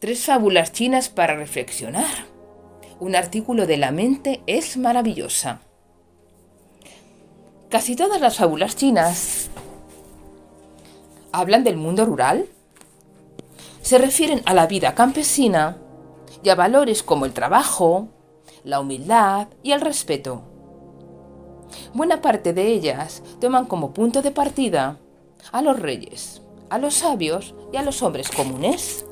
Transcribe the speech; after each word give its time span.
Tres 0.00 0.26
fábulas 0.26 0.70
chinas 0.70 1.08
para 1.08 1.34
reflexionar. 1.34 2.06
Un 3.00 3.16
artículo 3.16 3.66
de 3.66 3.76
la 3.78 3.90
mente 3.90 4.42
es 4.46 4.76
maravillosa. 4.76 5.60
Casi 7.68 7.96
todas 7.96 8.20
las 8.20 8.36
fábulas 8.36 8.76
chinas 8.76 9.50
hablan 11.32 11.64
del 11.64 11.76
mundo 11.76 12.04
rural. 12.04 12.46
Se 13.82 13.98
refieren 13.98 14.40
a 14.44 14.54
la 14.54 14.68
vida 14.68 14.94
campesina 14.94 15.78
y 16.44 16.48
a 16.50 16.54
valores 16.54 17.02
como 17.02 17.26
el 17.26 17.32
trabajo, 17.32 18.06
la 18.62 18.78
humildad 18.78 19.48
y 19.64 19.72
el 19.72 19.80
respeto. 19.80 20.42
Buena 21.92 22.22
parte 22.22 22.52
de 22.52 22.68
ellas 22.68 23.24
toman 23.40 23.64
como 23.64 23.94
punto 23.94 24.22
de 24.22 24.30
partida 24.30 25.00
a 25.50 25.60
los 25.60 25.80
reyes, 25.80 26.40
a 26.70 26.78
los 26.78 26.94
sabios 26.94 27.56
y 27.72 27.78
a 27.78 27.82
los 27.82 28.00
hombres 28.04 28.30
comunes. 28.30 29.04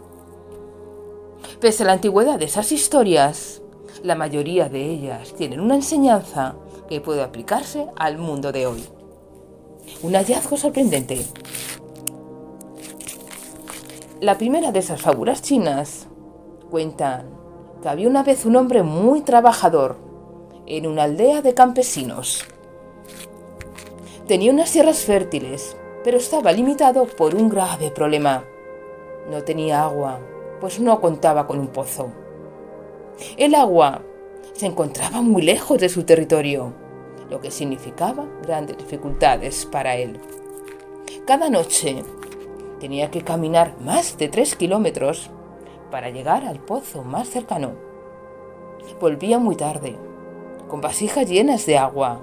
Pese 1.61 1.85
a 1.85 1.87
la 1.87 1.93
antigüedad 1.95 2.39
de 2.39 2.45
esas 2.45 2.71
historias, 2.71 3.63
la 4.03 4.15
mayoría 4.15 4.69
de 4.69 4.85
ellas 4.85 5.33
tienen 5.33 5.61
una 5.61 5.75
enseñanza 5.75 6.55
que 6.87 7.01
puede 7.01 7.23
aplicarse 7.23 7.87
al 7.97 8.19
mundo 8.19 8.53
de 8.53 8.67
hoy. 8.67 8.85
Un 10.03 10.15
hallazgo 10.15 10.59
sorprendente. 10.59 11.25
La 14.21 14.37
primera 14.37 14.71
de 14.71 14.81
esas 14.81 15.01
fábulas 15.01 15.41
chinas 15.41 16.09
cuentan 16.71 17.25
que 17.81 17.89
había 17.89 18.09
una 18.09 18.23
vez 18.23 18.45
un 18.45 18.57
hombre 18.57 18.83
muy 18.83 19.23
trabajador 19.23 19.97
en 20.67 20.87
una 20.87 21.05
aldea 21.05 21.41
de 21.41 21.55
campesinos. 21.55 22.45
Tenía 24.27 24.53
unas 24.53 24.73
tierras 24.73 24.99
fértiles, 24.99 25.75
pero 26.05 26.19
estaba 26.19 26.53
limitado 26.53 27.07
por 27.07 27.35
un 27.35 27.49
grave 27.49 27.91
problema. 27.91 28.45
No 29.31 29.43
tenía 29.43 29.83
agua 29.83 30.21
pues 30.61 30.81
no 30.81 31.01
contaba 31.01 31.47
con 31.47 31.59
un 31.59 31.69
pozo. 31.69 32.11
El 33.37 33.55
agua 33.55 34.03
se 34.53 34.67
encontraba 34.67 35.23
muy 35.23 35.43
lejos 35.43 35.79
de 35.79 35.89
su 35.89 36.05
territorio, 36.05 36.73
lo 37.31 37.41
que 37.41 37.51
significaba 37.51 38.25
grandes 38.43 38.79
dificultades 38.79 39.67
para 39.67 39.97
él. 39.97 40.21
Cada 41.27 41.51
noche 41.51 42.05
tenía 42.81 43.11
que 43.11 43.23
caminar 43.23 43.75
más 43.81 44.17
de 44.19 44.29
tres 44.29 44.55
kilómetros 44.55 45.31
para 45.91 46.11
llegar 46.11 46.45
al 46.45 46.61
pozo 46.61 47.03
más 47.03 47.29
cercano. 47.29 47.73
Volvía 49.01 49.39
muy 49.39 49.57
tarde, 49.57 49.97
con 50.69 50.81
vasijas 50.81 51.29
llenas 51.29 51.67
de 51.67 51.79
agua, 51.79 52.21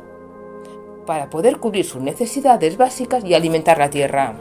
para 1.05 1.29
poder 1.29 1.59
cubrir 1.59 1.85
sus 1.85 2.01
necesidades 2.01 2.77
básicas 2.77 3.23
y 3.25 3.33
alimentar 3.33 3.77
la 3.77 3.89
tierra. 3.89 4.35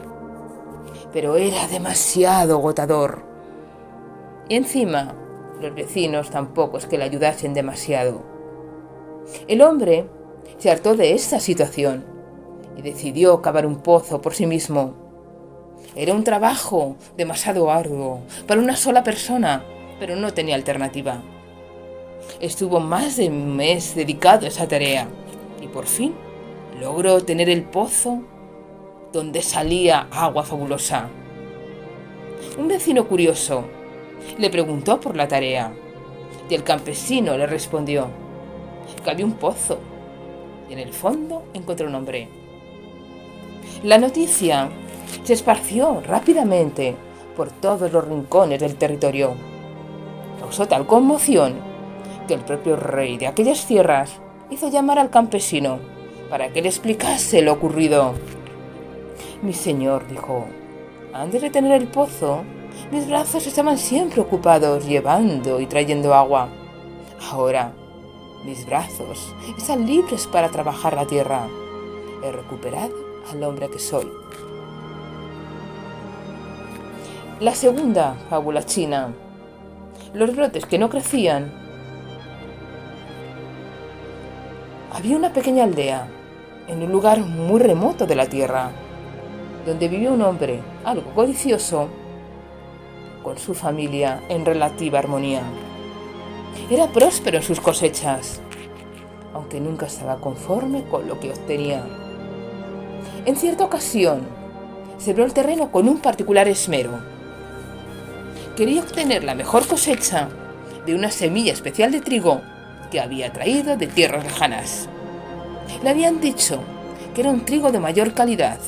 Pero 1.11 1.35
era 1.35 1.67
demasiado 1.67 2.55
agotador 2.57 3.32
y 4.49 4.55
encima, 4.55 5.15
los 5.61 5.73
vecinos 5.73 6.29
tampoco 6.29 6.77
es 6.77 6.85
que 6.85 6.97
le 6.97 7.05
ayudasen 7.05 7.53
demasiado. 7.53 8.21
El 9.47 9.61
hombre 9.61 10.05
se 10.57 10.69
hartó 10.69 10.95
de 10.95 11.13
esta 11.13 11.39
situación 11.39 12.05
y 12.77 12.81
decidió 12.81 13.41
cavar 13.41 13.65
un 13.65 13.77
pozo 13.77 14.21
por 14.21 14.33
sí 14.33 14.45
mismo. 14.45 14.95
Era 15.95 16.13
un 16.13 16.23
trabajo 16.23 16.97
demasiado 17.15 17.71
arduo 17.71 18.21
para 18.47 18.59
una 18.59 18.75
sola 18.75 19.03
persona, 19.03 19.63
pero 19.99 20.15
no 20.15 20.33
tenía 20.33 20.55
alternativa. 20.55 21.21
Estuvo 22.39 22.79
más 22.79 23.17
de 23.17 23.29
un 23.29 23.55
mes 23.55 23.95
dedicado 23.95 24.45
a 24.45 24.49
esa 24.49 24.67
tarea 24.67 25.07
y 25.61 25.67
por 25.67 25.85
fin 25.85 26.13
logró 26.79 27.21
tener 27.23 27.49
el 27.49 27.63
pozo 27.63 28.21
donde 29.13 29.41
salía 29.41 30.07
agua 30.11 30.43
fabulosa. 30.43 31.09
Un 32.57 32.67
vecino 32.67 33.07
curioso 33.07 33.65
le 34.37 34.49
preguntó 34.49 34.99
por 34.99 35.15
la 35.15 35.27
tarea 35.27 35.73
y 36.49 36.55
el 36.55 36.63
campesino 36.63 37.37
le 37.37 37.47
respondió 37.47 38.07
que 39.03 39.09
había 39.09 39.25
un 39.25 39.33
pozo 39.33 39.79
y 40.69 40.73
en 40.73 40.79
el 40.79 40.93
fondo 40.93 41.43
encontró 41.53 41.87
un 41.87 41.95
hombre. 41.95 42.27
La 43.83 43.97
noticia 43.97 44.69
se 45.23 45.33
esparció 45.33 46.01
rápidamente 46.01 46.95
por 47.35 47.51
todos 47.51 47.91
los 47.91 48.07
rincones 48.07 48.59
del 48.59 48.75
territorio. 48.75 49.33
Causó 50.39 50.67
tal 50.67 50.85
conmoción 50.85 51.55
que 52.27 52.33
el 52.33 52.41
propio 52.41 52.75
rey 52.75 53.17
de 53.17 53.27
aquellas 53.27 53.65
tierras 53.65 54.13
hizo 54.49 54.69
llamar 54.69 54.99
al 54.99 55.09
campesino 55.09 55.79
para 56.29 56.49
que 56.49 56.61
le 56.61 56.69
explicase 56.69 57.41
lo 57.41 57.53
ocurrido. 57.53 58.13
Mi 59.41 59.53
señor, 59.53 60.07
dijo, 60.07 60.45
antes 61.13 61.41
de 61.41 61.49
tener 61.49 61.73
el 61.73 61.87
pozo, 61.87 62.43
mis 62.91 63.07
brazos 63.07 63.47
estaban 63.47 63.77
siempre 63.77 64.21
ocupados 64.21 64.85
llevando 64.85 65.59
y 65.59 65.65
trayendo 65.65 66.13
agua. 66.13 66.49
Ahora, 67.31 67.73
mis 68.45 68.65
brazos 68.65 69.33
están 69.57 69.85
libres 69.85 70.27
para 70.27 70.49
trabajar 70.49 70.93
la 70.95 71.05
tierra. 71.05 71.47
He 72.23 72.31
recuperado 72.31 72.93
al 73.31 73.43
hombre 73.43 73.69
que 73.69 73.79
soy. 73.79 74.07
La 77.39 77.55
segunda 77.55 78.15
fábula 78.29 78.63
china. 78.63 79.13
Los 80.13 80.35
brotes 80.35 80.65
que 80.65 80.77
no 80.77 80.89
crecían. 80.89 81.51
Había 84.91 85.17
una 85.17 85.33
pequeña 85.33 85.63
aldea 85.63 86.07
en 86.67 86.83
un 86.83 86.91
lugar 86.91 87.19
muy 87.21 87.59
remoto 87.59 88.05
de 88.05 88.15
la 88.15 88.27
tierra, 88.27 88.71
donde 89.65 89.87
vivía 89.87 90.11
un 90.11 90.21
hombre 90.21 90.61
algo 90.85 91.13
codicioso 91.15 91.89
con 93.23 93.37
su 93.37 93.53
familia 93.53 94.21
en 94.29 94.45
relativa 94.45 94.99
armonía. 94.99 95.41
Era 96.69 96.87
próspero 96.87 97.37
en 97.37 97.43
sus 97.43 97.59
cosechas, 97.59 98.41
aunque 99.33 99.59
nunca 99.59 99.87
estaba 99.87 100.17
conforme 100.17 100.83
con 100.83 101.07
lo 101.07 101.19
que 101.19 101.31
obtenía. 101.31 101.83
En 103.25 103.35
cierta 103.35 103.63
ocasión, 103.63 104.21
sembró 104.97 105.25
el 105.25 105.33
terreno 105.33 105.71
con 105.71 105.87
un 105.87 105.99
particular 105.99 106.47
esmero. 106.47 106.99
Quería 108.55 108.81
obtener 108.81 109.23
la 109.23 109.33
mejor 109.33 109.65
cosecha 109.65 110.29
de 110.85 110.93
una 110.93 111.09
semilla 111.09 111.53
especial 111.53 111.91
de 111.91 112.01
trigo 112.01 112.41
que 112.91 112.99
había 112.99 113.33
traído 113.33 113.75
de 113.77 113.87
tierras 113.87 114.23
lejanas. 114.23 114.87
Le 115.81 115.89
habían 115.89 116.21
dicho 116.21 116.59
que 117.15 117.21
era 117.21 117.31
un 117.31 117.45
trigo 117.45 117.71
de 117.71 117.79
mayor 117.79 118.13
calidad, 118.13 118.59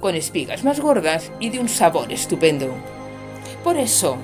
con 0.00 0.14
espigas 0.14 0.64
más 0.64 0.80
gordas 0.80 1.30
y 1.40 1.50
de 1.50 1.60
un 1.60 1.68
sabor 1.68 2.12
estupendo. 2.12 2.74
Por 3.64 3.76
eso, 3.76 4.16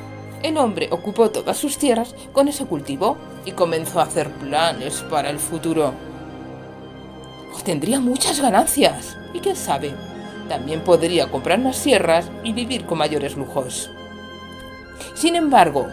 el 0.43 0.57
hombre 0.57 0.89
ocupó 0.91 1.31
todas 1.31 1.57
sus 1.57 1.79
tierras 1.79 2.15
con 2.33 2.49
ese 2.49 2.67
cultivo 2.67 3.17
y 3.45 3.53
comenzó 3.53 4.01
a 4.01 4.05
hacer 4.05 4.31
planes 4.31 5.05
para 5.11 5.31
el 5.31 5.39
futuro. 5.39 5.93
Tendría 7.65 7.99
muchas 7.99 8.41
ganancias 8.41 9.19
y 9.35 9.41
quién 9.41 9.57
sabe, 9.57 9.93
también 10.49 10.83
podría 10.83 11.29
comprar 11.29 11.59
más 11.59 11.83
tierras 11.83 12.31
y 12.45 12.53
vivir 12.53 12.87
con 12.87 12.99
mayores 12.99 13.37
lujos. 13.37 13.91
Sin 15.15 15.35
embargo, 15.35 15.89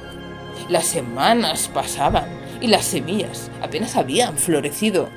las 0.69 0.85
semanas 0.85 1.69
pasaban 1.73 2.25
y 2.61 2.67
las 2.67 2.85
semillas 2.85 3.49
apenas 3.61 3.95
habían 3.95 4.37
florecido. 4.37 5.09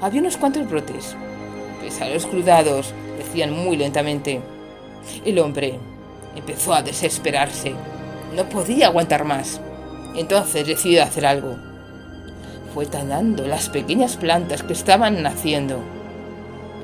Había 0.00 0.20
unos 0.20 0.36
cuantos 0.36 0.68
brotes, 0.68 1.16
pese 1.80 2.04
a 2.04 2.10
los 2.10 2.26
crudados, 2.26 2.92
crecían 3.16 3.52
muy 3.52 3.76
lentamente. 3.76 4.42
El 5.24 5.38
hombre 5.38 5.78
Empezó 6.38 6.72
a 6.72 6.82
desesperarse. 6.82 7.74
No 8.36 8.48
podía 8.48 8.86
aguantar 8.86 9.24
más. 9.24 9.60
Entonces 10.14 10.68
decidió 10.68 11.02
hacer 11.02 11.26
algo. 11.26 11.56
Fue 12.72 12.86
talando 12.86 13.44
las 13.48 13.68
pequeñas 13.68 14.16
plantas 14.16 14.62
que 14.62 14.72
estaban 14.72 15.20
naciendo, 15.20 15.80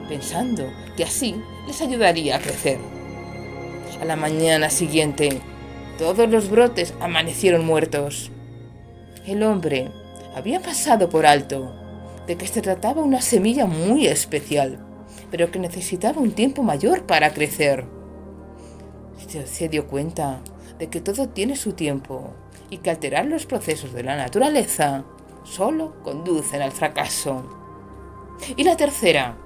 pensando 0.08 0.64
que 0.96 1.04
así 1.04 1.36
les 1.68 1.80
ayudaría 1.80 2.36
a 2.36 2.40
crecer. 2.40 2.78
A 4.02 4.04
la 4.04 4.16
mañana 4.16 4.70
siguiente, 4.70 5.40
todos 5.98 6.28
los 6.28 6.50
brotes 6.50 6.92
amanecieron 7.00 7.64
muertos. 7.64 8.32
El 9.24 9.44
hombre 9.44 9.88
había 10.34 10.58
pasado 10.60 11.08
por 11.08 11.26
alto 11.26 11.72
de 12.26 12.36
que 12.36 12.48
se 12.48 12.60
trataba 12.60 13.02
una 13.02 13.20
semilla 13.20 13.66
muy 13.66 14.08
especial, 14.08 14.80
pero 15.30 15.52
que 15.52 15.60
necesitaba 15.60 16.20
un 16.20 16.32
tiempo 16.32 16.64
mayor 16.64 17.06
para 17.06 17.32
crecer 17.32 17.84
se 19.16 19.68
dio 19.68 19.86
cuenta 19.86 20.40
de 20.78 20.88
que 20.88 21.00
todo 21.00 21.28
tiene 21.28 21.56
su 21.56 21.72
tiempo 21.72 22.34
y 22.70 22.78
que 22.78 22.90
alterar 22.90 23.26
los 23.26 23.46
procesos 23.46 23.92
de 23.92 24.02
la 24.02 24.16
naturaleza 24.16 25.04
solo 25.44 26.02
conducen 26.02 26.62
al 26.62 26.72
fracaso. 26.72 27.44
Y 28.56 28.64
la 28.64 28.76
tercera, 28.76 29.36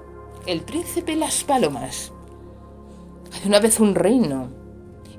el 0.47 0.62
príncipe 0.62 1.17
las 1.17 1.44
palomas. 1.44 2.12
Hay 3.32 3.47
una 3.47 3.61
vez 3.61 3.79
un 3.81 3.94
reino 3.94 4.50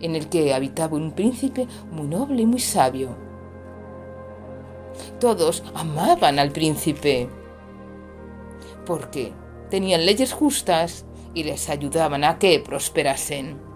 en 0.02 0.16
el 0.16 0.30
que 0.30 0.54
habitaba 0.54 0.98
un 0.98 1.12
príncipe 1.12 1.68
muy 1.92 2.08
noble 2.08 2.42
y 2.42 2.46
muy 2.46 2.60
sabio. 2.60 3.16
Todos 5.20 5.64
amaban 5.76 6.40
al 6.40 6.52
príncipe 6.52 7.30
porque 8.86 9.34
tenían 9.70 10.06
leyes 10.06 10.34
justas 10.34 11.06
y 11.34 11.44
les 11.44 11.70
ayudaban 11.70 12.24
a 12.24 12.40
que 12.40 12.60
prosperasen. 12.60 13.69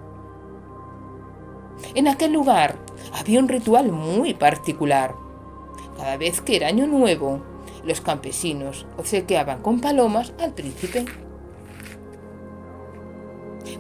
En 1.95 2.07
aquel 2.07 2.33
lugar 2.33 2.77
había 3.13 3.39
un 3.39 3.47
ritual 3.47 3.91
muy 3.91 4.33
particular. 4.33 5.15
Cada 5.97 6.18
vez 6.18 6.41
que 6.41 6.56
era 6.56 6.68
año 6.68 6.88
nuevo, 6.88 7.41
los 7.85 8.01
campesinos 8.01 8.85
obsequiaban 8.97 9.62
con 9.62 9.80
palomas 9.81 10.33
al 10.39 10.53
príncipe. 10.53 11.06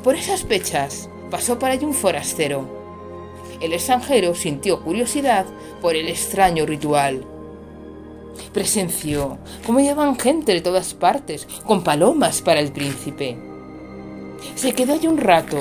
Por 0.03 0.15
esas 0.15 0.43
fechas 0.43 1.09
pasó 1.31 1.57
por 1.57 1.69
allí 1.69 1.85
un 1.85 1.93
forastero. 1.93 2.67
El 3.61 3.73
extranjero 3.73 4.35
sintió 4.35 4.81
curiosidad 4.83 5.45
por 5.81 5.95
el 5.95 6.09
extraño 6.09 6.65
ritual. 6.65 7.25
Presenció 8.51 9.37
cómo 9.65 9.79
llevaban 9.79 10.19
gente 10.19 10.53
de 10.53 10.61
todas 10.61 10.93
partes 10.93 11.47
con 11.65 11.83
palomas 11.83 12.41
para 12.41 12.59
el 12.59 12.71
príncipe. 12.71 13.37
Se 14.55 14.73
quedó 14.73 14.93
allí 14.93 15.07
un 15.07 15.17
rato, 15.17 15.57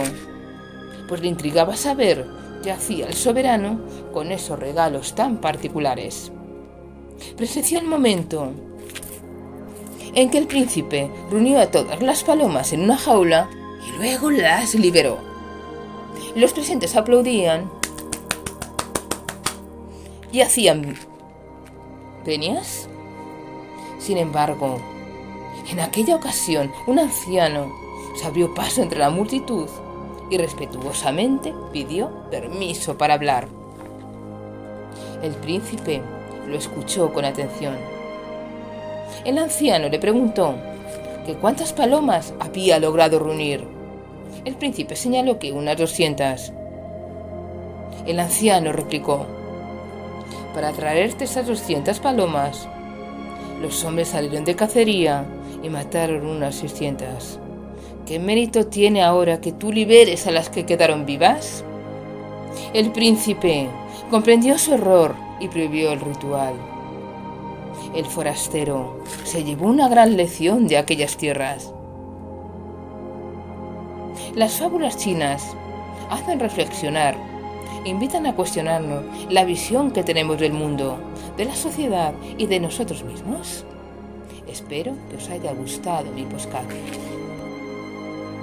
pues 1.12 1.20
le 1.20 1.28
intrigaba 1.28 1.76
saber 1.76 2.26
qué 2.62 2.72
hacía 2.72 3.06
el 3.06 3.12
soberano 3.12 3.82
con 4.14 4.32
esos 4.32 4.58
regalos 4.58 5.14
tan 5.14 5.42
particulares. 5.42 6.32
Presenció 7.36 7.78
el 7.78 7.86
momento 7.86 8.50
en 10.14 10.30
que 10.30 10.38
el 10.38 10.46
príncipe 10.46 11.10
reunió 11.30 11.60
a 11.60 11.66
todas 11.66 12.00
las 12.00 12.24
palomas 12.24 12.72
en 12.72 12.84
una 12.84 12.96
jaula 12.96 13.50
y 13.86 13.98
luego 13.98 14.30
las 14.30 14.74
liberó. 14.74 15.18
Los 16.34 16.54
presentes 16.54 16.96
aplaudían 16.96 17.70
y 20.32 20.40
hacían 20.40 20.96
¿Venías? 22.24 22.88
Sin 23.98 24.16
embargo, 24.16 24.80
en 25.70 25.78
aquella 25.78 26.16
ocasión 26.16 26.72
un 26.86 27.00
anciano 27.00 27.70
se 28.18 28.24
abrió 28.24 28.54
paso 28.54 28.80
entre 28.80 29.00
la 29.00 29.10
multitud 29.10 29.68
y 30.30 30.38
respetuosamente 30.38 31.52
pidió 31.72 32.10
permiso 32.30 32.96
para 32.96 33.14
hablar. 33.14 33.48
El 35.22 35.32
príncipe 35.34 36.02
lo 36.48 36.56
escuchó 36.56 37.12
con 37.12 37.24
atención. 37.24 37.76
El 39.24 39.38
anciano 39.38 39.88
le 39.88 39.98
preguntó 39.98 40.54
que 41.26 41.34
cuántas 41.34 41.72
palomas 41.72 42.34
había 42.40 42.78
logrado 42.78 43.18
reunir. 43.18 43.64
El 44.44 44.56
príncipe 44.56 44.96
señaló 44.96 45.38
que 45.38 45.52
unas 45.52 45.78
doscientas. 45.78 46.52
El 48.06 48.18
anciano 48.18 48.72
replicó, 48.72 49.26
para 50.54 50.72
traerte 50.72 51.24
esas 51.24 51.46
doscientas 51.46 52.00
palomas, 52.00 52.68
los 53.60 53.84
hombres 53.84 54.08
salieron 54.08 54.44
de 54.44 54.56
cacería 54.56 55.24
y 55.62 55.68
mataron 55.70 56.26
unas 56.26 56.56
seiscientas. 56.56 57.38
¿Qué 58.12 58.18
mérito 58.18 58.66
tiene 58.66 59.02
ahora 59.02 59.40
que 59.40 59.52
tú 59.52 59.72
liberes 59.72 60.26
a 60.26 60.32
las 60.32 60.50
que 60.50 60.66
quedaron 60.66 61.06
vivas? 61.06 61.64
El 62.74 62.92
príncipe 62.92 63.70
comprendió 64.10 64.58
su 64.58 64.74
error 64.74 65.14
y 65.40 65.48
prohibió 65.48 65.92
el 65.92 66.00
ritual. 66.00 66.52
El 67.94 68.04
forastero 68.04 69.02
se 69.24 69.44
llevó 69.44 69.66
una 69.66 69.88
gran 69.88 70.18
lección 70.18 70.68
de 70.68 70.76
aquellas 70.76 71.16
tierras. 71.16 71.72
Las 74.34 74.58
fábulas 74.58 74.98
chinas 74.98 75.56
hacen 76.10 76.38
reflexionar, 76.38 77.16
invitan 77.86 78.26
a 78.26 78.34
cuestionarnos 78.34 79.04
la 79.30 79.46
visión 79.46 79.90
que 79.90 80.02
tenemos 80.02 80.38
del 80.38 80.52
mundo, 80.52 80.98
de 81.38 81.46
la 81.46 81.54
sociedad 81.54 82.12
y 82.36 82.44
de 82.44 82.60
nosotros 82.60 83.04
mismos. 83.04 83.64
Espero 84.46 84.92
que 85.08 85.16
os 85.16 85.30
haya 85.30 85.54
gustado 85.54 86.12
mi 86.12 86.24
postcard. 86.24 86.66